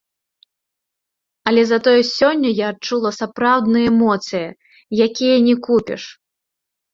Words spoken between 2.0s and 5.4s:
сёння я адчула сапраўдныя эмоцыі, якія